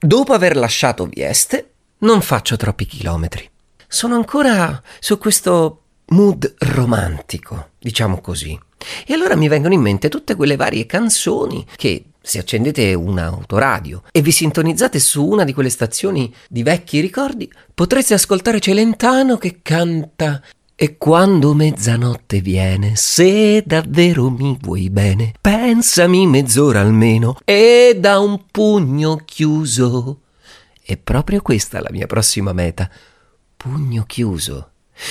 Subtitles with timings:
[0.00, 3.48] dopo aver lasciato Vieste, non faccio troppi chilometri.
[3.86, 8.58] Sono ancora su questo mood romantico, diciamo così.
[9.06, 14.02] E allora mi vengono in mente tutte quelle varie canzoni che se accendete un autoradio
[14.10, 19.60] e vi sintonizzate su una di quelle stazioni di vecchi ricordi, potrete ascoltare Celentano che
[19.62, 20.42] canta
[20.82, 28.46] e quando mezzanotte viene, se davvero mi vuoi bene, pensami mezz'ora almeno e da un
[28.50, 30.22] pugno chiuso.
[30.82, 32.88] È proprio questa la mia prossima meta.
[33.58, 34.70] Pugno chiuso.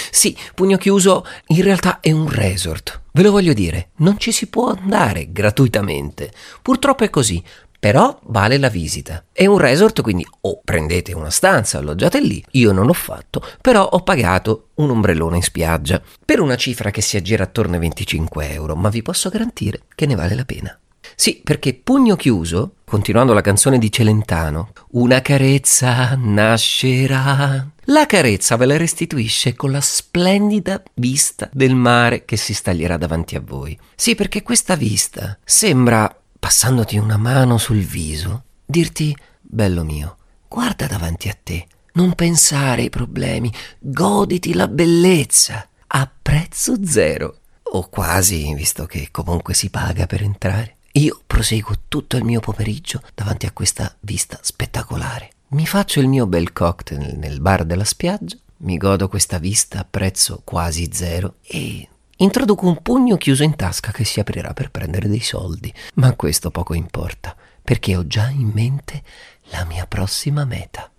[0.10, 3.02] Sì, Pugno Chiuso in realtà è un resort.
[3.12, 6.32] Ve lo voglio dire, non ci si può andare gratuitamente.
[6.64, 7.44] Purtroppo è così,
[7.80, 9.24] però vale la visita.
[9.32, 12.44] È un resort, quindi o prendete una stanza, alloggiate lì.
[12.52, 17.02] Io non l'ho fatto, però ho pagato un ombrellone in spiaggia per una cifra che
[17.02, 20.78] si aggira attorno ai 25 euro, ma vi posso garantire che ne vale la pena.
[21.16, 27.68] Sì, perché Pugno Chiuso, continuando la canzone di Celentano, una carezza nascerà.
[27.86, 33.36] La carezza ve la restituisce con la splendida vista del mare che si staglierà davanti
[33.36, 33.78] a voi.
[33.96, 41.30] Sì, perché questa vista sembra, passandoti una mano sul viso, dirti, bello mio, guarda davanti
[41.30, 47.40] a te, non pensare ai problemi, goditi la bellezza, a prezzo zero.
[47.72, 50.78] O quasi, visto che comunque si paga per entrare.
[50.94, 55.30] Io proseguo tutto il mio pomeriggio davanti a questa vista spettacolare.
[55.50, 59.88] Mi faccio il mio bel cocktail nel bar della spiaggia, mi godo questa vista a
[59.90, 61.88] prezzo quasi zero e
[62.22, 65.74] introduco un pugno chiuso in tasca che si aprirà per prendere dei soldi.
[65.96, 69.04] Ma questo poco importa, perché ho già in mente
[69.52, 70.92] la mia prossima meta.